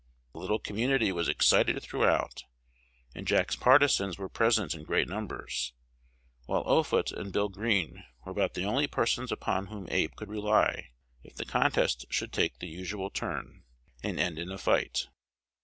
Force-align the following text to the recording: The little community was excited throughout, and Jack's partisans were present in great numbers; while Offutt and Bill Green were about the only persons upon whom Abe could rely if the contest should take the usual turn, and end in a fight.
The 0.33 0.39
little 0.39 0.57
community 0.57 1.11
was 1.11 1.29
excited 1.29 1.79
throughout, 1.83 2.45
and 3.13 3.27
Jack's 3.27 3.55
partisans 3.55 4.17
were 4.17 4.29
present 4.29 4.73
in 4.73 4.81
great 4.81 5.07
numbers; 5.07 5.73
while 6.47 6.63
Offutt 6.65 7.11
and 7.11 7.31
Bill 7.31 7.49
Green 7.49 8.03
were 8.25 8.31
about 8.31 8.55
the 8.55 8.63
only 8.65 8.87
persons 8.87 9.31
upon 9.31 9.67
whom 9.67 9.87
Abe 9.91 10.15
could 10.15 10.29
rely 10.29 10.89
if 11.23 11.35
the 11.35 11.45
contest 11.45 12.07
should 12.09 12.33
take 12.33 12.57
the 12.57 12.67
usual 12.67 13.11
turn, 13.11 13.63
and 14.01 14.19
end 14.19 14.39
in 14.39 14.49
a 14.51 14.57
fight. 14.57 15.05